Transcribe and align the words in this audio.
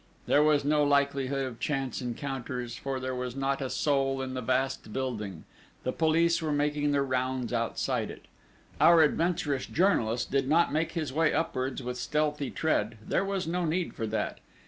There 0.25 0.41
was 0.41 0.65
no 0.65 0.83
likelihood 0.83 1.45
of 1.45 1.59
chance 1.59 2.01
encounters, 2.01 2.75
for 2.75 2.99
there 2.99 3.13
was 3.13 3.35
not 3.35 3.61
a 3.61 3.69
soul 3.69 4.19
in 4.23 4.33
the 4.33 4.41
vast 4.41 4.91
building: 4.91 5.43
the 5.83 5.91
police 5.91 6.41
were 6.41 6.51
making 6.51 6.89
their 6.91 7.03
rounds 7.03 7.53
outside 7.53 8.09
it. 8.09 8.25
Our 8.79 9.03
adventurous 9.03 9.67
journalist 9.67 10.31
did 10.31 10.47
not 10.47 10.73
make 10.73 10.93
his 10.93 11.13
way 11.13 11.31
upwards 11.31 11.83
with 11.83 11.99
stealthy 11.99 12.49
tread 12.49 12.97
there 13.07 13.23
was 13.23 13.45
no 13.45 13.63
need 13.65 13.93
for 13.93 14.07
that. 14.07 14.39